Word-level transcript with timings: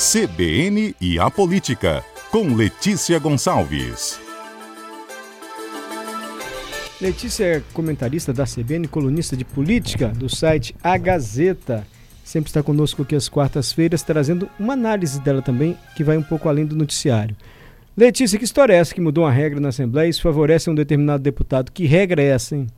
CBN 0.00 0.96
e 0.98 1.18
a 1.18 1.30
Política, 1.30 2.02
com 2.30 2.54
Letícia 2.54 3.18
Gonçalves. 3.18 4.18
Letícia 6.98 7.44
é 7.44 7.62
comentarista 7.74 8.32
da 8.32 8.44
CBN, 8.44 8.88
colunista 8.88 9.36
de 9.36 9.44
política 9.44 10.08
do 10.08 10.26
site 10.26 10.74
A 10.82 10.96
Gazeta. 10.96 11.86
Sempre 12.24 12.48
está 12.48 12.62
conosco 12.62 13.02
aqui 13.02 13.14
às 13.14 13.28
quartas-feiras, 13.28 14.02
trazendo 14.02 14.48
uma 14.58 14.72
análise 14.72 15.20
dela 15.20 15.42
também, 15.42 15.76
que 15.94 16.02
vai 16.02 16.16
um 16.16 16.22
pouco 16.22 16.48
além 16.48 16.64
do 16.64 16.74
noticiário. 16.74 17.36
Letícia, 17.94 18.38
que 18.38 18.44
história 18.46 18.72
é 18.72 18.76
essa 18.78 18.94
que 18.94 19.02
mudou 19.02 19.24
uma 19.24 19.30
regra 19.30 19.60
na 19.60 19.68
Assembleia 19.68 20.06
e 20.06 20.10
isso 20.10 20.22
favorece 20.22 20.70
um 20.70 20.74
determinado 20.74 21.22
deputado? 21.22 21.70
Que 21.70 21.84
regra 21.84 22.22
é 22.22 22.28
essa, 22.28 22.56
hein? 22.56 22.68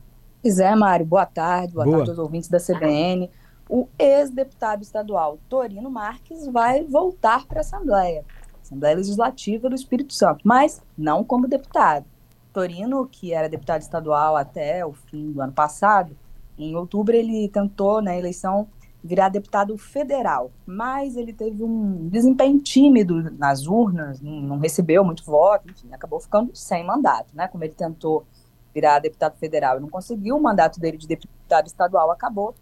Pois 0.41 0.59
é, 0.59 0.75
Mário. 0.75 1.05
Boa 1.05 1.25
tarde. 1.25 1.73
Boa, 1.73 1.85
boa. 1.85 1.97
tarde 1.99 2.11
aos 2.11 2.19
ouvintes 2.19 2.49
da 2.49 2.59
CBN 2.59 3.29
o 3.69 3.87
ex-deputado 3.97 4.81
estadual 4.81 5.39
Torino 5.49 5.89
Marques 5.89 6.47
vai 6.47 6.83
voltar 6.83 7.45
para 7.45 7.59
a 7.59 7.61
Assembleia, 7.61 8.25
Assembleia 8.61 8.95
Legislativa 8.95 9.69
do 9.69 9.75
Espírito 9.75 10.13
Santo, 10.13 10.41
mas 10.43 10.81
não 10.97 11.23
como 11.23 11.47
deputado. 11.47 12.05
Torino, 12.51 13.07
que 13.07 13.33
era 13.33 13.49
deputado 13.49 13.81
estadual 13.81 14.35
até 14.35 14.85
o 14.85 14.93
fim 14.93 15.31
do 15.31 15.41
ano 15.41 15.53
passado, 15.53 16.15
em 16.57 16.75
outubro 16.75 17.15
ele 17.15 17.49
tentou 17.49 18.01
na 18.01 18.15
eleição 18.15 18.67
virar 19.03 19.27
deputado 19.27 19.77
federal, 19.77 20.49
mas 20.65 21.17
ele 21.17 21.33
teve 21.33 21.61
um 21.61 22.07
desempenho 22.07 22.59
tímido 22.59 23.31
nas 23.37 23.67
urnas, 23.67 24.21
não 24.21 24.59
recebeu 24.59 25.03
muito 25.03 25.25
voto, 25.25 25.69
enfim, 25.69 25.89
acabou 25.91 26.21
ficando 26.21 26.55
sem 26.55 26.85
mandato, 26.85 27.35
né? 27.35 27.47
Como 27.49 27.63
ele 27.65 27.73
tentou 27.73 28.25
virar 28.73 28.99
deputado 28.99 29.35
federal 29.37 29.77
e 29.77 29.81
não 29.81 29.89
conseguiu, 29.89 30.37
o 30.37 30.41
mandato 30.41 30.79
dele 30.79 30.97
de 30.97 31.07
deputado 31.07 31.67
estadual 31.67 32.11
acabou, 32.11 32.55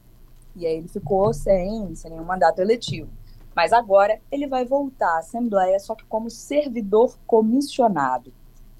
e 0.56 0.66
aí 0.66 0.78
ele 0.78 0.88
ficou 0.88 1.34
sem, 1.34 1.94
sem 1.96 2.12
nenhum 2.12 2.24
mandato 2.24 2.60
eletivo. 2.60 3.10
Mas 3.56 3.74
agora 3.74 4.20
ele 4.32 4.48
vai 4.48 4.66
voltar 4.66 5.16
à 5.16 5.20
Assembleia, 5.20 5.80
só 5.80 5.96
que 5.96 6.06
como 6.06 6.30
servidor 6.30 7.18
comissionado. 7.26 8.34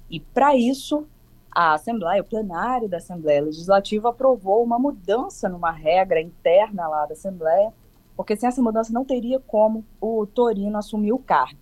E 0.08 0.20
para 0.20 0.56
isso, 0.56 1.06
a 1.50 1.74
Assembleia, 1.74 2.22
o 2.22 2.24
plenário 2.24 2.88
da 2.88 2.96
Assembleia 2.96 3.42
Legislativa 3.42 4.08
aprovou 4.08 4.62
uma 4.62 4.78
mudança 4.78 5.48
numa 5.48 5.70
regra 5.70 6.20
interna 6.20 6.88
lá 6.88 7.04
da 7.04 7.12
Assembleia, 7.12 7.72
porque 8.16 8.36
sem 8.36 8.48
essa 8.48 8.62
mudança 8.62 8.92
não 8.92 9.04
teria 9.04 9.40
como 9.40 9.84
o 10.00 10.26
Torino 10.26 10.78
assumir 10.78 11.12
o 11.12 11.18
cargo. 11.18 11.60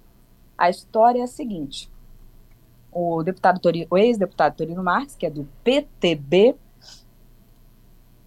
A 0.57 0.71
história 0.71 1.21
é 1.21 1.25
a 1.25 1.29
seguinte: 1.29 1.91
o 2.93 3.23
deputado 3.23 3.59
Torino, 3.59 3.87
o 3.91 3.99
ex-deputado 3.99 4.57
Torino 4.57 4.83
Marques, 4.83 5.17
que 5.17 5.27
é 5.27 5.31
do 5.31 5.49
PTB, 5.65 6.57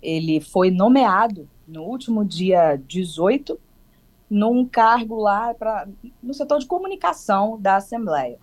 ele 0.02 0.42
foi 0.42 0.70
nomeado 0.70 1.48
no 1.68 1.84
último 1.84 2.26
dia 2.26 2.76
18, 2.88 3.60
num 4.30 4.66
cargo 4.66 5.16
lá 5.16 5.54
pra, 5.54 5.88
no 6.22 6.34
setor 6.34 6.60
de 6.60 6.66
comunicação 6.66 7.60
da 7.60 7.78
Assembleia, 7.78 8.40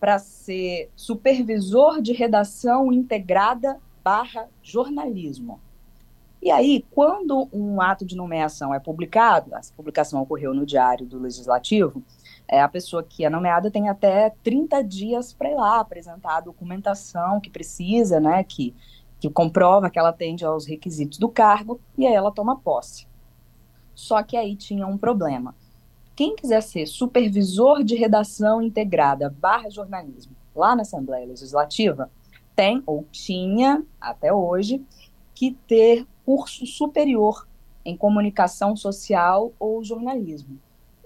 para 0.00 0.18
ser 0.18 0.90
supervisor 0.96 2.00
de 2.00 2.12
redação 2.12 2.92
integrada 2.92 3.78
barra 4.02 4.48
jornalismo. 4.62 5.60
E 6.44 6.50
aí, 6.50 6.84
quando 6.90 7.48
um 7.50 7.80
ato 7.80 8.04
de 8.04 8.14
nomeação 8.14 8.74
é 8.74 8.78
publicado, 8.78 9.54
essa 9.54 9.72
publicação 9.74 10.20
ocorreu 10.20 10.52
no 10.52 10.66
Diário 10.66 11.06
do 11.06 11.18
Legislativo, 11.18 12.02
é, 12.46 12.60
a 12.60 12.68
pessoa 12.68 13.02
que 13.02 13.24
é 13.24 13.30
nomeada 13.30 13.70
tem 13.70 13.88
até 13.88 14.28
30 14.42 14.82
dias 14.84 15.32
para 15.32 15.50
ir 15.50 15.54
lá 15.54 15.80
apresentar 15.80 16.36
a 16.36 16.40
documentação 16.40 17.40
que 17.40 17.48
precisa, 17.48 18.20
né, 18.20 18.44
que 18.44 18.74
que 19.24 19.30
comprova 19.30 19.88
que 19.88 19.98
ela 19.98 20.10
atende 20.10 20.44
aos 20.44 20.66
requisitos 20.66 21.16
do 21.16 21.30
cargo, 21.30 21.80
e 21.96 22.06
aí 22.06 22.12
ela 22.12 22.30
toma 22.30 22.58
posse. 22.58 23.06
Só 23.94 24.22
que 24.22 24.36
aí 24.36 24.54
tinha 24.54 24.86
um 24.86 24.98
problema. 24.98 25.54
Quem 26.14 26.36
quiser 26.36 26.60
ser 26.60 26.84
supervisor 26.84 27.82
de 27.82 27.94
redação 27.94 28.60
integrada 28.60 29.34
barra 29.40 29.70
jornalismo 29.70 30.36
lá 30.54 30.76
na 30.76 30.82
Assembleia 30.82 31.26
Legislativa, 31.26 32.10
tem 32.54 32.82
ou 32.84 33.06
tinha, 33.10 33.82
até 33.98 34.30
hoje, 34.30 34.84
que 35.34 35.52
ter 35.66 36.06
curso 36.26 36.66
superior 36.66 37.48
em 37.82 37.96
comunicação 37.96 38.76
social 38.76 39.54
ou 39.58 39.82
jornalismo. 39.82 40.58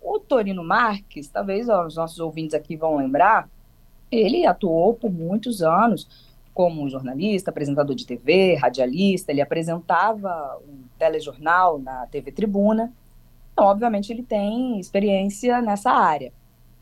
O 0.02 0.18
Torino 0.18 0.64
Marques, 0.64 1.28
talvez 1.28 1.68
ó, 1.68 1.86
os 1.86 1.94
nossos 1.94 2.18
ouvintes 2.18 2.54
aqui 2.54 2.76
vão 2.76 2.96
lembrar, 2.96 3.48
ele 4.10 4.44
atuou 4.44 4.92
por 4.92 5.10
muitos 5.10 5.62
anos 5.62 6.27
como 6.58 6.88
jornalista, 6.88 7.52
apresentador 7.52 7.94
de 7.94 8.04
TV, 8.04 8.56
radialista, 8.56 9.30
ele 9.30 9.40
apresentava 9.40 10.58
um 10.68 10.88
telejornal 10.98 11.78
na 11.78 12.04
TV 12.08 12.32
Tribuna. 12.32 12.92
Então, 13.52 13.66
obviamente, 13.66 14.12
ele 14.12 14.24
tem 14.24 14.80
experiência 14.80 15.62
nessa 15.62 15.92
área, 15.92 16.32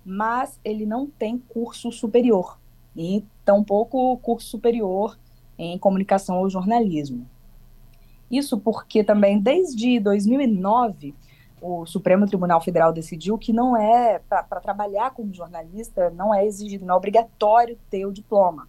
mas 0.02 0.58
ele 0.64 0.86
não 0.86 1.06
tem 1.06 1.36
curso 1.36 1.92
superior 1.92 2.58
e 2.96 3.22
tampouco 3.44 4.16
curso 4.22 4.48
superior 4.48 5.18
em 5.58 5.78
comunicação 5.78 6.38
ou 6.38 6.48
jornalismo. 6.48 7.28
Isso 8.30 8.58
porque 8.58 9.04
também 9.04 9.38
desde 9.38 10.00
2009 10.00 11.14
o 11.60 11.84
Supremo 11.84 12.24
Tribunal 12.24 12.62
Federal 12.62 12.94
decidiu 12.94 13.36
que 13.36 13.52
não 13.52 13.76
é 13.76 14.20
para 14.20 14.58
trabalhar 14.58 15.10
como 15.10 15.34
jornalista 15.34 16.08
não 16.08 16.34
é 16.34 16.46
exigido, 16.46 16.86
não 16.86 16.94
é 16.94 16.96
obrigatório 16.96 17.78
ter 17.90 18.06
o 18.06 18.12
diploma 18.12 18.66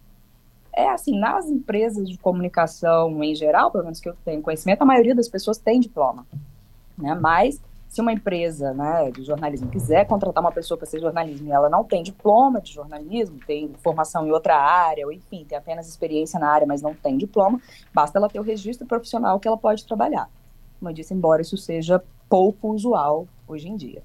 é 0.74 0.88
assim, 0.88 1.18
nas 1.18 1.46
empresas 1.46 2.08
de 2.08 2.16
comunicação 2.18 3.22
em 3.22 3.34
geral, 3.34 3.70
pelo 3.70 3.84
menos 3.84 4.00
que 4.00 4.08
eu 4.08 4.16
tenho 4.24 4.42
conhecimento, 4.42 4.82
a 4.82 4.86
maioria 4.86 5.14
das 5.14 5.28
pessoas 5.28 5.58
tem 5.58 5.80
diploma, 5.80 6.26
né? 6.96 7.14
Mas 7.14 7.60
se 7.88 8.00
uma 8.02 8.12
empresa, 8.12 8.74
né, 8.74 9.10
de 9.10 9.24
jornalismo 9.24 9.68
quiser 9.70 10.06
contratar 10.06 10.42
uma 10.42 10.52
pessoa 10.52 10.76
para 10.76 10.86
ser 10.86 11.00
jornalismo 11.00 11.48
e 11.48 11.52
ela 11.52 11.70
não 11.70 11.82
tem 11.82 12.02
diploma 12.02 12.60
de 12.60 12.72
jornalismo, 12.72 13.40
tem 13.46 13.72
formação 13.82 14.26
em 14.26 14.30
outra 14.30 14.56
área, 14.56 15.06
ou 15.06 15.12
enfim, 15.12 15.44
tem 15.48 15.56
apenas 15.56 15.88
experiência 15.88 16.38
na 16.38 16.50
área, 16.50 16.66
mas 16.66 16.82
não 16.82 16.94
tem 16.94 17.16
diploma, 17.16 17.60
basta 17.92 18.18
ela 18.18 18.28
ter 18.28 18.38
o 18.38 18.42
registro 18.42 18.86
profissional 18.86 19.40
que 19.40 19.48
ela 19.48 19.56
pode 19.56 19.86
trabalhar. 19.86 20.28
Como 20.78 20.90
eu 20.90 20.94
disse, 20.94 21.14
embora 21.14 21.40
isso 21.40 21.56
seja 21.56 22.02
pouco 22.28 22.68
usual 22.68 23.26
hoje 23.48 23.68
em 23.68 23.76
dia. 23.76 24.02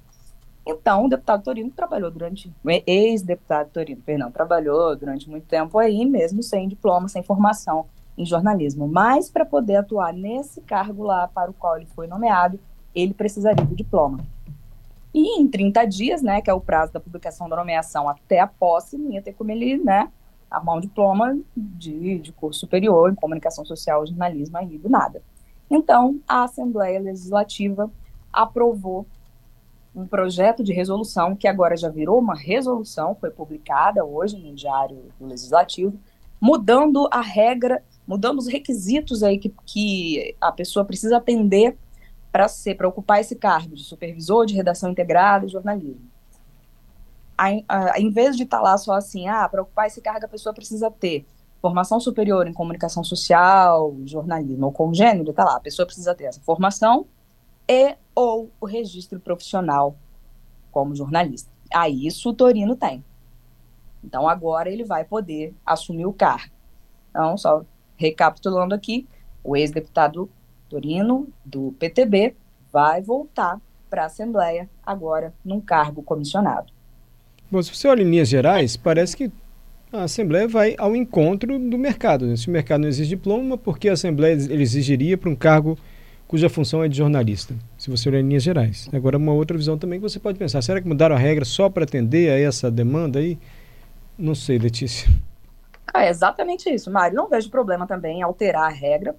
Então, 0.66 1.06
o 1.06 1.10
deputado 1.10 1.44
Torino 1.44 1.70
trabalhou 1.72 2.10
durante, 2.10 2.52
ex-deputado 2.88 3.70
Torino, 3.70 4.02
perdão, 4.02 4.32
trabalhou 4.32 4.96
durante 4.96 5.30
muito 5.30 5.46
tempo 5.46 5.78
aí, 5.78 6.06
mesmo 6.06 6.42
sem 6.42 6.68
diploma, 6.70 7.10
sem 7.10 7.22
formação 7.22 7.86
em 8.18 8.26
jornalismo. 8.26 8.88
Mas 8.88 9.30
para 9.30 9.46
poder 9.46 9.78
atuar 9.78 10.14
nesse 10.14 10.62
cargo 10.62 11.04
lá 11.04 11.28
para 11.28 11.52
o 11.52 11.54
qual 11.54 11.76
ele 11.76 11.88
foi 11.88 12.08
nomeado, 12.08 12.60
ele 12.96 13.14
precisaria 13.14 13.66
do 13.66 13.76
diploma. 13.76 14.20
E 15.14 15.40
em 15.40 15.48
30 15.48 15.86
dias, 15.86 16.22
né, 16.22 16.42
que 16.42 16.50
é 16.50 16.54
o 16.54 16.62
prazo 16.62 16.94
da 16.94 17.00
publicação 17.00 17.50
da 17.50 17.56
nomeação 17.56 18.08
até 18.08 18.40
a 18.40 18.48
posse, 18.48 18.98
não 18.98 19.12
ia 19.12 19.22
ter 19.22 19.34
como 19.34 19.52
ele, 19.52 19.78
né, 19.78 20.10
arrumar 20.50 20.76
um 20.76 20.82
diploma 20.82 21.38
de, 21.56 22.20
de 22.20 22.32
curso 22.32 22.62
superior 22.62 23.12
em 23.12 23.16
comunicação 23.16 23.66
social 23.66 24.06
jornalismo 24.06 24.58
aí 24.58 24.78
do 24.78 24.90
nada. 24.90 25.22
Então, 25.70 26.20
a 26.28 26.44
Assembleia 26.44 27.00
Legislativa 27.00 27.92
aprovou 28.32 29.06
um 29.96 30.08
projeto 30.08 30.64
de 30.64 30.74
resolução 30.74 31.36
que 31.36 31.48
agora 31.48 31.78
já 31.78 31.90
virou 31.90 32.20
uma 32.20 32.36
resolução, 32.36 33.16
foi 33.16 33.30
publicada 33.30 34.04
hoje 34.04 34.38
no 34.38 34.54
Diário 34.54 35.06
do 35.20 35.28
Legislativo, 35.28 36.00
mudando 36.42 37.08
a 37.12 37.22
regra, 37.22 37.84
mudando 38.08 38.40
os 38.40 38.48
requisitos 38.48 39.24
aí 39.24 39.38
que, 39.38 39.54
que 39.66 40.36
a 40.42 40.52
pessoa 40.52 40.84
precisa 40.84 41.18
atender 41.18 41.78
para 42.32 42.48
ser, 42.48 42.76
para 42.76 42.88
ocupar 42.88 43.22
esse 43.22 43.36
cargo 43.36 43.76
de 43.76 43.84
supervisor 43.84 44.46
de 44.46 44.56
redação 44.56 44.90
integrada 44.90 45.46
e 45.46 45.50
jornalismo. 45.50 46.12
A, 47.38 47.48
a, 47.68 48.00
em 48.00 48.10
vez 48.10 48.36
de 48.36 48.44
estar 48.44 48.58
tá 48.58 48.64
lá 48.64 48.78
só 48.78 48.94
assim, 48.94 49.28
ah, 49.28 49.48
para 49.48 49.62
ocupar 49.62 49.88
esse 49.88 50.02
cargo 50.02 50.26
a 50.26 50.30
pessoa 50.30 50.54
precisa 50.54 50.90
ter 50.90 51.26
formação 51.62 52.00
superior 52.00 52.48
em 52.48 52.54
comunicação 52.54 53.04
social, 53.04 53.96
jornalismo 54.06 54.66
ou 54.66 54.72
congênero, 54.72 55.30
está 55.30 55.46
lá, 55.46 55.56
a 55.56 55.62
pessoa 55.62 55.86
precisa 55.86 56.14
ter 56.14 56.26
essa 56.26 56.42
formação 56.42 57.06
e 57.68 57.96
ou 58.16 58.52
o 58.60 58.66
registro 58.66 59.20
profissional 59.20 59.96
como 60.72 60.96
jornalista. 60.96 61.50
Aí 61.74 62.06
isso 62.06 62.30
o 62.30 62.34
Torino 62.34 62.76
tem. 62.76 63.04
Então 64.04 64.28
agora 64.28 64.70
ele 64.70 64.84
vai 64.84 65.04
poder 65.04 65.54
assumir 65.66 66.06
o 66.06 66.14
cargo. 66.14 66.54
Então, 67.10 67.38
só 67.38 67.64
recapitulando 67.96 68.74
aqui, 68.74 69.08
o 69.44 69.56
ex-deputado 69.56 70.30
Torino, 70.68 71.28
do 71.46 71.74
PTB, 71.80 72.36
vai 72.72 73.02
voltar 73.02 73.62
para 73.90 74.04
a 74.04 74.06
Assembleia 74.08 74.68
agora 74.84 75.34
num 75.46 75.62
cargo 75.62 76.02
comissionado. 76.02 76.74
Bom, 77.52 77.62
se 77.62 77.74
você 77.74 77.88
olha 77.88 78.02
em 78.02 78.10
linhas 78.10 78.28
gerais, 78.28 78.76
parece 78.76 79.16
que 79.16 79.32
a 79.92 80.04
Assembleia 80.04 80.48
vai 80.48 80.76
ao 80.80 80.96
encontro 80.96 81.60
do 81.60 81.78
mercado. 81.78 82.26
Né? 82.26 82.36
Se 82.36 82.48
o 82.48 82.52
mercado 82.52 82.82
não 82.82 82.88
exige 82.88 83.10
diploma, 83.10 83.56
por 83.56 83.78
que 83.78 83.88
a 83.88 83.94
Assembleia 83.94 84.34
exigiria 84.34 85.16
para 85.16 85.30
um 85.30 85.36
cargo 85.36 85.78
cuja 86.34 86.50
função 86.50 86.84
é 86.84 86.88
de 86.88 86.98
jornalista, 86.98 87.54
se 87.78 87.92
você 87.92 88.10
olhar 88.10 88.20
em 88.20 88.28
linhas 88.28 88.42
gerais. 88.42 88.90
Agora, 88.92 89.20
uma 89.20 89.32
outra 89.32 89.56
visão 89.56 89.78
também 89.78 90.00
que 90.00 90.10
você 90.10 90.20
pode 90.20 90.40
pensar, 90.40 90.64
será 90.64 90.82
que 90.82 90.88
mudaram 90.88 91.16
a 91.16 91.20
regra 91.20 91.46
só 91.46 91.70
para 91.70 91.84
atender 91.84 92.32
a 92.32 92.40
essa 92.40 92.72
demanda 92.72 93.20
aí? 93.20 93.38
Não 94.18 94.34
sei, 94.34 94.58
Letícia. 94.58 95.08
Ah, 95.94 96.06
é 96.06 96.10
exatamente 96.10 96.68
isso, 96.74 96.90
Mário. 96.90 97.16
Não 97.16 97.30
vejo 97.30 97.52
problema 97.52 97.86
também 97.86 98.18
em 98.18 98.22
alterar 98.24 98.64
a 98.64 98.70
regra, 98.70 99.16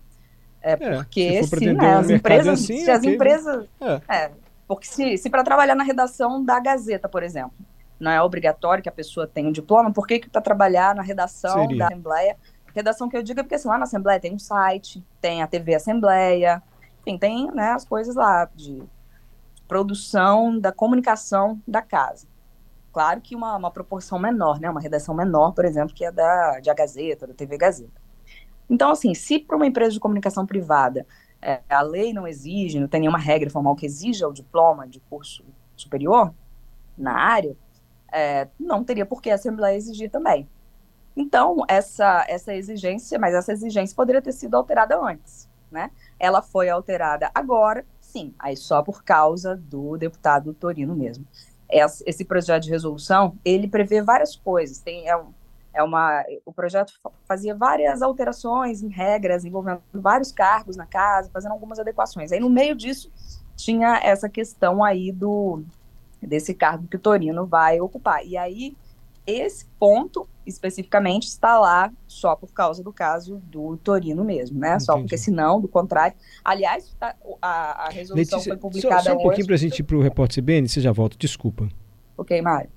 é, 0.60 0.72
é 0.72 0.76
porque 0.76 1.40
se, 1.44 1.56
sim, 1.56 1.72
né, 1.72 1.94
as 1.94 2.10
empresas, 2.10 2.60
assim, 2.60 2.78
se 2.78 2.90
as 2.90 2.98
okay, 2.98 3.14
empresas, 3.14 3.64
é. 3.80 4.00
É, 4.12 4.30
Porque 4.66 4.88
se, 4.88 5.16
se 5.16 5.30
para 5.30 5.44
trabalhar 5.44 5.76
na 5.76 5.84
redação 5.84 6.44
da 6.44 6.58
Gazeta, 6.58 7.08
por 7.08 7.22
exemplo, 7.22 7.54
não 8.00 8.10
é 8.10 8.20
obrigatório 8.20 8.82
que 8.82 8.88
a 8.88 8.92
pessoa 8.92 9.24
tenha 9.24 9.48
um 9.48 9.52
diploma, 9.52 9.92
por 9.92 10.04
que, 10.04 10.18
que 10.18 10.28
para 10.28 10.40
trabalhar 10.42 10.96
na 10.96 11.02
redação 11.02 11.60
Seria. 11.60 11.78
da 11.78 11.86
Assembleia? 11.86 12.36
Redação 12.74 13.08
que 13.08 13.16
eu 13.16 13.22
digo 13.22 13.38
é 13.38 13.44
porque 13.44 13.54
assim, 13.54 13.68
lá 13.68 13.78
na 13.78 13.84
Assembleia 13.84 14.18
tem 14.18 14.34
um 14.34 14.38
site, 14.40 15.00
tem 15.20 15.44
a 15.44 15.46
TV 15.46 15.76
Assembleia, 15.76 16.60
enfim, 17.06 17.18
tem 17.18 17.50
né, 17.52 17.72
as 17.72 17.84
coisas 17.84 18.14
lá 18.14 18.48
de 18.54 18.82
produção 19.68 20.58
da 20.58 20.72
comunicação 20.72 21.60
da 21.66 21.82
casa. 21.82 22.26
Claro 22.92 23.20
que 23.20 23.34
uma, 23.34 23.56
uma 23.56 23.70
proporção 23.70 24.18
menor, 24.18 24.60
né? 24.60 24.70
Uma 24.70 24.80
redação 24.80 25.14
menor, 25.14 25.52
por 25.52 25.64
exemplo, 25.64 25.94
que 25.94 26.04
é 26.04 26.12
da, 26.12 26.60
de 26.60 26.70
a 26.70 26.74
Gazeta, 26.74 27.26
da 27.26 27.34
TV 27.34 27.58
Gazeta. 27.58 28.00
Então, 28.70 28.90
assim, 28.90 29.14
se 29.14 29.38
para 29.38 29.56
uma 29.56 29.66
empresa 29.66 29.92
de 29.92 30.00
comunicação 30.00 30.46
privada 30.46 31.06
é, 31.42 31.60
a 31.68 31.82
lei 31.82 32.12
não 32.12 32.26
exige, 32.26 32.80
não 32.80 32.88
tem 32.88 33.00
nenhuma 33.00 33.18
regra 33.18 33.50
formal 33.50 33.76
que 33.76 33.84
exija 33.84 34.26
o 34.26 34.32
diploma 34.32 34.88
de 34.88 35.00
curso 35.00 35.44
superior 35.76 36.32
na 36.96 37.12
área, 37.12 37.56
é, 38.10 38.48
não 38.58 38.82
teria 38.82 39.04
por 39.04 39.20
que 39.20 39.28
a 39.28 39.34
Assembleia 39.34 39.76
exigir 39.76 40.10
também. 40.10 40.48
Então, 41.16 41.64
essa, 41.68 42.24
essa 42.28 42.54
exigência, 42.54 43.18
mas 43.18 43.34
essa 43.34 43.52
exigência 43.52 43.94
poderia 43.94 44.22
ter 44.22 44.32
sido 44.32 44.54
alterada 44.56 44.98
antes, 44.98 45.48
né? 45.74 45.90
Ela 46.18 46.40
foi 46.40 46.70
alterada 46.70 47.30
agora, 47.34 47.84
sim, 48.00 48.32
aí 48.38 48.56
só 48.56 48.82
por 48.82 49.04
causa 49.04 49.56
do 49.56 49.98
deputado 49.98 50.54
Torino 50.54 50.94
mesmo. 50.94 51.26
Esse 52.06 52.24
projeto 52.24 52.62
de 52.62 52.70
resolução, 52.70 53.36
ele 53.44 53.68
prevê 53.68 54.00
várias 54.00 54.36
coisas, 54.36 54.78
tem, 54.78 55.10
é, 55.10 55.20
é 55.74 55.82
uma, 55.82 56.24
o 56.46 56.52
projeto 56.52 56.94
fazia 57.26 57.54
várias 57.54 58.00
alterações 58.00 58.82
em 58.82 58.88
regras, 58.88 59.44
envolvendo 59.44 59.82
vários 59.92 60.30
cargos 60.30 60.76
na 60.76 60.86
casa, 60.86 61.30
fazendo 61.32 61.52
algumas 61.52 61.78
adequações. 61.78 62.30
Aí 62.30 62.38
no 62.38 62.48
meio 62.48 62.76
disso 62.76 63.10
tinha 63.56 63.98
essa 64.02 64.28
questão 64.28 64.82
aí 64.82 65.10
do 65.10 65.62
desse 66.22 66.54
cargo 66.54 66.86
que 66.88 66.96
o 66.96 67.00
Torino 67.00 67.44
vai 67.44 67.80
ocupar. 67.80 68.24
E 68.24 68.36
aí 68.36 68.74
esse 69.26 69.66
ponto 69.78 70.28
especificamente 70.46 71.24
está 71.24 71.58
lá 71.58 71.90
só 72.06 72.36
por 72.36 72.52
causa 72.52 72.82
do 72.82 72.92
caso 72.92 73.40
do 73.46 73.76
Torino 73.78 74.24
mesmo, 74.24 74.58
né? 74.58 74.68
Entendi. 74.68 74.84
Só 74.84 74.98
porque 74.98 75.16
senão, 75.16 75.60
do 75.60 75.68
contrário. 75.68 76.14
Aliás, 76.44 76.94
a, 77.00 77.14
a, 77.40 77.86
a 77.86 77.88
resolução 77.88 78.38
Letícia, 78.38 78.52
foi 78.52 78.56
publicada 78.56 79.02
só, 79.02 79.10
só 79.10 79.16
um 79.16 79.22
pouquinho 79.22 79.46
para 79.46 79.54
a 79.54 79.58
gente 79.58 79.78
ir 79.78 79.82
para 79.82 79.96
o 79.96 80.02
repórter 80.02 80.42
CBN, 80.42 80.68
você 80.68 80.80
já 80.80 80.92
volta, 80.92 81.16
desculpa. 81.18 81.68
Ok, 82.16 82.40
Mário. 82.42 82.70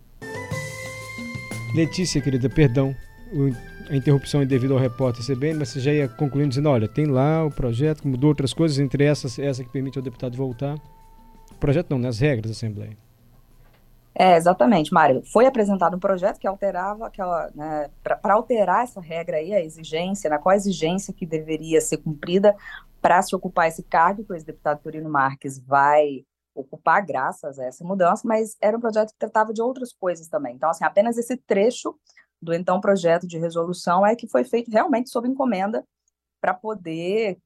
Letícia, 1.75 2.21
querida, 2.21 2.49
perdão 2.49 2.95
a 3.89 3.95
interrupção 3.95 4.41
é 4.41 4.45
devido 4.45 4.73
ao 4.73 4.79
repórter 4.79 5.25
CBN, 5.25 5.59
mas 5.59 5.69
você 5.69 5.79
já 5.79 5.93
ia 5.93 6.07
concluindo 6.07 6.49
dizendo, 6.49 6.69
olha, 6.69 6.87
tem 6.87 7.05
lá 7.05 7.45
o 7.45 7.51
projeto 7.51 8.07
mudou 8.07 8.29
outras 8.29 8.53
coisas, 8.53 8.79
entre 8.79 9.03
essas, 9.03 9.39
essa 9.39 9.63
que 9.63 9.69
permite 9.69 9.97
ao 9.97 10.03
deputado 10.03 10.35
voltar. 10.35 10.75
O 11.51 11.55
projeto 11.55 11.89
não, 11.89 11.97
nas 11.97 12.19
né? 12.19 12.27
regras 12.27 12.51
da 12.51 12.55
Assembleia. 12.55 12.97
É, 14.19 14.35
exatamente, 14.35 14.91
Mário. 14.91 15.21
Foi 15.31 15.45
apresentado 15.45 15.95
um 15.95 15.99
projeto 15.99 16.39
que 16.39 16.47
alterava 16.47 17.05
aquela, 17.05 17.51
né, 17.53 17.87
para 18.01 18.33
alterar 18.33 18.83
essa 18.83 18.99
regra 18.99 19.37
aí, 19.37 19.53
a 19.53 19.63
exigência, 19.63 20.27
né, 20.27 20.39
qual 20.39 20.53
a 20.53 20.55
exigência 20.55 21.13
que 21.13 21.23
deveria 21.23 21.79
ser 21.79 21.97
cumprida 21.97 22.55
para 22.99 23.21
se 23.21 23.35
ocupar 23.35 23.67
esse 23.67 23.83
cargo 23.83 24.23
que 24.23 24.31
o 24.31 24.35
ex-deputado 24.35 24.81
Torino 24.81 25.07
Marques 25.07 25.59
vai 25.59 26.25
ocupar 26.55 27.05
graças 27.05 27.59
a 27.59 27.65
essa 27.65 27.85
mudança, 27.85 28.27
mas 28.27 28.57
era 28.59 28.75
um 28.75 28.81
projeto 28.81 29.11
que 29.11 29.19
tratava 29.19 29.53
de 29.53 29.61
outras 29.61 29.93
coisas 29.93 30.27
também. 30.27 30.55
Então, 30.55 30.71
assim, 30.71 30.83
apenas 30.83 31.15
esse 31.15 31.37
trecho 31.37 31.95
do 32.41 32.55
então 32.55 32.81
projeto 32.81 33.27
de 33.27 33.37
resolução 33.37 34.03
é 34.03 34.15
que 34.15 34.27
foi 34.27 34.43
feito 34.43 34.71
realmente 34.71 35.11
sob 35.11 35.27
encomenda 35.27 35.85
para 36.41 36.55
poder 36.55 37.37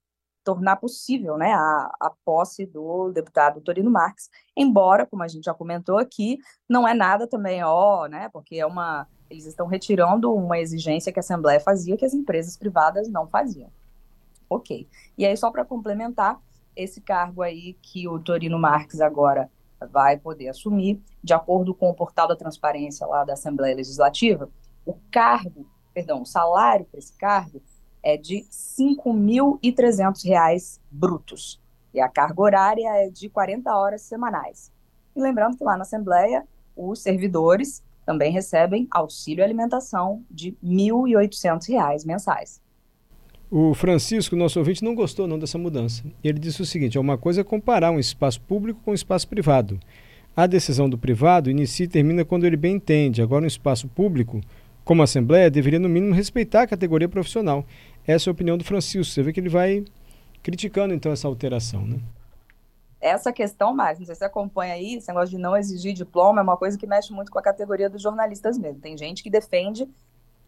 tornar 0.44 0.78
possível 0.78 1.38
né, 1.38 1.54
a, 1.54 1.92
a 2.00 2.12
posse 2.26 2.66
do 2.66 3.12
deputado 3.12 3.62
Torino 3.62 3.92
Marques, 3.92 4.30
embora, 4.56 5.06
como 5.06 5.24
a 5.24 5.28
gente 5.28 5.46
já 5.46 5.54
comentou 5.54 5.98
aqui, 5.98 6.38
não 6.68 6.88
é 6.88 6.94
nada 6.94 7.28
também, 7.28 7.64
ó, 7.64 8.08
né, 8.08 8.30
porque 8.34 8.56
é 8.56 8.66
uma, 8.66 9.08
eles 9.30 9.46
estão 9.46 9.68
retirando 9.68 10.34
uma 10.34 10.60
exigência 10.60 11.12
que 11.12 11.20
a 11.20 11.22
Assembleia 11.22 11.60
fazia 11.60 11.98
que 11.98 12.06
as 12.06 12.14
empresas 12.14 12.58
privadas 12.58 13.10
não 13.10 13.28
faziam. 13.28 13.70
Ok. 14.50 14.88
E 15.18 15.26
aí, 15.26 15.38
só 15.38 15.50
para 15.50 15.64
complementar, 15.64 16.40
esse 16.76 17.00
cargo 17.00 17.42
aí 17.42 17.74
que 17.82 18.08
o 18.08 18.20
Torino 18.20 18.60
Marques 18.60 19.00
agora 19.00 19.50
vai 19.92 20.18
poder 20.18 20.50
assumir, 20.50 21.02
de 21.24 21.34
acordo 21.34 21.74
com 21.74 21.90
o 21.90 21.94
portal 21.94 22.28
da 22.28 22.36
transparência 22.36 23.06
lá 23.08 23.24
da 23.24 23.34
Assembleia 23.34 23.76
Legislativa, 23.76 24.50
o 24.86 24.96
cargo, 25.10 25.66
perdão, 25.94 26.22
o 26.22 26.26
salário 26.26 26.86
para 26.86 27.00
esse 27.00 27.14
cargo 27.14 27.62
é 28.04 28.18
de 28.18 28.38
R$ 28.38 28.46
5.300 28.50 30.80
brutos. 30.90 31.62
E 31.94 32.00
a 32.00 32.08
carga 32.08 32.42
horária 32.42 32.88
é 33.04 33.10
de 33.10 33.28
40 33.30 33.76
horas 33.76 34.02
semanais. 34.02 34.72
E 35.16 35.22
lembrando 35.22 35.58
que 35.58 35.64
lá 35.64 35.76
na 35.76 35.84
Assembleia, 35.84 36.48
os 36.76 37.00
servidores 37.00 37.84
também 38.06 38.32
recebem 38.32 38.88
auxílio 38.90 39.44
alimentação 39.44 40.24
de 40.30 40.58
R$ 40.64 40.70
1.800 40.88 42.06
mensais. 42.06 42.62
O 43.50 43.74
Francisco, 43.74 44.34
nosso 44.34 44.60
ouvinte, 44.60 44.84
não 44.84 44.96
gostou 44.96 45.28
não 45.28 45.38
dessa 45.38 45.58
mudança. 45.58 46.04
Ele 46.24 46.40
disse 46.40 46.62
o 46.62 46.66
seguinte: 46.66 46.98
é 46.98 47.02
uma 47.02 47.18
coisa 47.18 47.44
comparar 47.44 47.92
um 47.92 48.00
espaço 48.00 48.40
público 48.40 48.80
com 48.84 48.92
um 48.92 48.94
espaço 48.94 49.28
privado. 49.28 49.78
A 50.34 50.48
decisão 50.48 50.90
do 50.90 50.98
privado 50.98 51.52
inicia 51.52 51.86
e 51.86 51.90
termina 51.90 52.24
quando 52.24 52.46
ele 52.46 52.56
bem 52.56 52.76
entende. 52.76 53.22
Agora, 53.22 53.44
um 53.44 53.48
espaço 53.48 53.90
público, 53.90 54.40
como 54.86 55.02
a 55.02 55.04
Assembleia, 55.04 55.52
deveria 55.52 55.80
no 55.80 55.90
mínimo 55.90 56.14
respeitar 56.14 56.62
a 56.62 56.68
categoria 56.68 57.10
profissional. 57.10 57.66
Essa 58.06 58.30
é 58.30 58.32
a 58.32 58.34
opinião 58.34 58.58
do 58.58 58.64
Francisco. 58.64 59.14
Você 59.14 59.22
vê 59.22 59.32
que 59.32 59.40
ele 59.40 59.50
vai 59.50 59.86
criticando 60.42 60.94
então 60.94 61.12
essa 61.12 61.28
alteração, 61.28 61.86
né? 61.86 62.00
Essa 63.00 63.34
questão, 63.34 63.74
mais, 63.74 63.98
não 63.98 64.06
sei 64.06 64.14
se 64.14 64.20
você 64.20 64.26
acompanha 64.26 64.76
aí, 64.76 64.96
esse 64.96 65.08
negócio 65.08 65.30
de 65.32 65.38
não 65.38 65.58
exigir 65.58 65.92
diploma 65.92 66.40
é 66.40 66.44
uma 66.44 66.56
coisa 66.56 66.78
que 66.78 66.86
mexe 66.86 67.12
muito 67.12 67.32
com 67.32 67.40
a 67.40 67.42
categoria 67.42 67.90
dos 67.90 68.02
jornalistas 68.02 68.60
mesmo. 68.60 68.80
Tem 68.80 68.96
gente 68.96 69.24
que 69.24 69.30
defende 69.30 69.90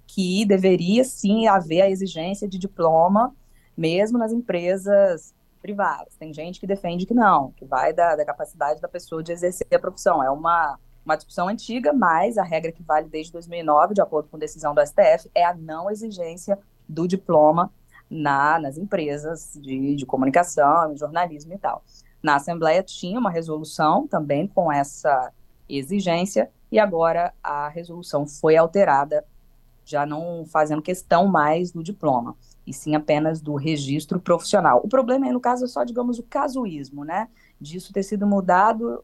que 0.06 0.46
deveria 0.46 1.04
sim 1.04 1.48
haver 1.48 1.82
a 1.82 1.90
exigência 1.90 2.48
de 2.48 2.60
diploma, 2.60 3.34
mesmo 3.76 4.20
nas 4.20 4.32
empresas 4.32 5.34
privadas. 5.64 6.16
Tem 6.16 6.32
gente 6.32 6.60
que 6.60 6.68
defende 6.68 7.08
que 7.08 7.14
não, 7.14 7.52
que 7.54 7.66
vai 7.66 7.92
da, 7.92 8.16
da 8.16 8.26
capacidade 8.26 8.80
da 8.80 8.88
pessoa 8.88 9.24
de 9.24 9.32
exercer 9.32 9.66
a 9.74 9.80
profissão. 9.80 10.22
É 10.24 10.30
uma, 10.30 10.78
uma 11.04 11.16
discussão 11.16 11.48
antiga, 11.48 11.92
mas 11.92 12.38
a 12.38 12.44
regra 12.44 12.72
que 12.72 12.84
vale 12.84 13.10
desde 13.10 13.32
2009, 13.32 13.96
de 13.96 14.02
acordo 14.02 14.30
com 14.30 14.38
decisão 14.38 14.76
do 14.76 14.86
STF, 14.86 15.32
é 15.34 15.44
a 15.44 15.56
não 15.56 15.90
exigência 15.90 16.60
do 16.94 17.08
diploma 17.08 17.72
na, 18.10 18.60
nas 18.60 18.78
empresas 18.78 19.58
de, 19.62 19.96
de 19.96 20.06
comunicação, 20.06 20.96
jornalismo 20.96 21.54
e 21.54 21.58
tal. 21.58 21.84
Na 22.22 22.36
Assembleia 22.36 22.84
tinha 22.84 23.20
uma 23.20 23.32
resolução 23.32 24.08
também 24.08 24.48
com 24.48 24.72
essa 24.72 25.32
exigência, 25.68 26.50
e 26.72 26.80
agora 26.80 27.34
a 27.44 27.68
resolução 27.68 28.26
foi 28.26 28.56
alterada, 28.56 29.26
já 29.86 30.06
não 30.06 30.46
fazendo 30.46 30.82
questão 30.82 31.28
mais 31.28 31.72
do 31.72 31.84
diploma, 31.84 32.36
e 32.66 32.74
sim 32.74 32.96
apenas 32.96 33.42
do 33.42 33.56
registro 33.56 34.20
profissional. 34.20 34.82
O 34.84 34.88
problema 34.88 35.26
aí, 35.26 35.34
no 35.34 35.40
caso, 35.40 35.66
é 35.66 35.68
só, 35.68 35.84
digamos, 35.84 36.20
o 36.20 36.24
casuísmo, 36.24 37.04
né? 37.04 37.28
Disso 37.60 37.92
ter 37.92 38.04
sido 38.04 38.26
mudado 38.26 39.04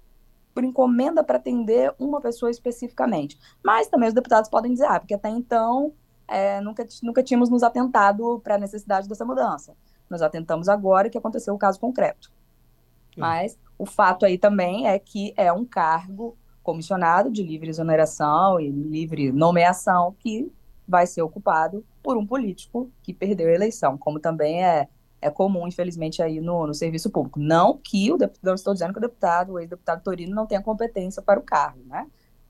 por 0.53 0.63
encomenda 0.63 1.23
para 1.23 1.37
atender 1.37 1.93
uma 1.99 2.21
pessoa 2.21 2.49
especificamente. 2.49 3.37
Mas 3.63 3.87
também 3.87 4.07
os 4.07 4.15
deputados 4.15 4.49
podem 4.49 4.71
dizer, 4.71 4.85
ah, 4.85 4.99
porque 4.99 5.13
até 5.13 5.29
então 5.29 5.93
é, 6.29 6.61
nunca, 6.61 6.87
nunca 7.03 7.23
tínhamos 7.23 7.49
nos 7.49 7.63
atentado 7.63 8.39
para 8.43 8.55
a 8.55 8.57
necessidade 8.57 9.07
dessa 9.07 9.25
mudança. 9.25 9.75
Nós 10.09 10.21
atentamos 10.21 10.69
agora 10.69 11.09
que 11.09 11.17
aconteceu 11.17 11.53
o 11.53 11.57
caso 11.57 11.79
concreto. 11.79 12.31
Hum. 13.17 13.21
Mas 13.21 13.57
o 13.77 13.85
fato 13.85 14.25
aí 14.25 14.37
também 14.37 14.87
é 14.87 14.97
que 14.97 15.33
é 15.35 15.51
um 15.51 15.65
cargo 15.65 16.37
comissionado 16.63 17.31
de 17.31 17.41
livre 17.41 17.69
exoneração 17.69 18.59
e 18.59 18.69
livre 18.69 19.31
nomeação 19.31 20.15
que 20.19 20.51
vai 20.87 21.05
ser 21.05 21.21
ocupado 21.21 21.85
por 22.01 22.17
um 22.17 22.25
político 22.25 22.91
que 23.03 23.13
perdeu 23.13 23.47
a 23.47 23.53
eleição, 23.53 23.97
como 23.97 24.19
também 24.19 24.63
é, 24.63 24.87
é 25.21 25.29
comum, 25.29 25.67
infelizmente, 25.67 26.21
aí 26.21 26.39
no, 26.41 26.67
no 26.67 26.73
serviço 26.73 27.09
público. 27.09 27.39
Não 27.39 27.77
que 27.77 28.11
o 28.11 28.17
deputado, 28.17 28.45
não 28.45 28.55
estou 28.55 28.73
dizendo 28.73 28.93
que 28.93 28.99
o 28.99 29.01
deputado, 29.01 29.53
o 29.53 29.59
ex-deputado 29.59 30.03
Torino 30.03 30.33
não 30.33 30.47
tenha 30.47 30.61
competência 30.61 31.21
para 31.21 31.39
o 31.39 31.43
cargo, 31.43 31.79
né? 31.85 32.07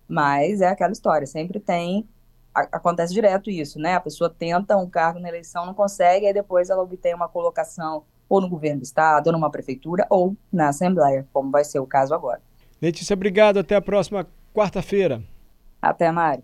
Mas 0.07 0.61
é 0.61 0.67
aquela 0.67 0.91
história, 0.91 1.27
sempre 1.27 1.59
tem 1.59 2.07
acontece 2.53 3.13
direto 3.13 3.49
isso, 3.49 3.79
né? 3.79 3.95
A 3.95 3.99
pessoa 3.99 4.29
tenta 4.29 4.75
um 4.77 4.89
cargo 4.89 5.19
na 5.19 5.29
eleição, 5.29 5.65
não 5.65 5.73
consegue, 5.73 6.27
aí 6.27 6.33
depois 6.33 6.69
ela 6.69 6.83
obtém 6.83 7.13
uma 7.13 7.29
colocação 7.29 8.03
ou 8.27 8.39
no 8.39 8.47
governo 8.47 8.81
do 8.81 8.83
estado, 8.83 9.27
ou 9.27 9.33
numa 9.33 9.49
prefeitura, 9.49 10.05
ou 10.09 10.35
na 10.51 10.69
Assembleia, 10.69 11.27
como 11.33 11.49
vai 11.49 11.63
ser 11.63 11.79
o 11.79 11.87
caso 11.87 12.13
agora. 12.13 12.41
Letícia, 12.81 13.13
obrigado. 13.13 13.57
Até 13.57 13.75
a 13.75 13.81
próxima 13.81 14.27
quarta-feira. 14.53 15.21
Até, 15.81 16.11
Mário. 16.11 16.43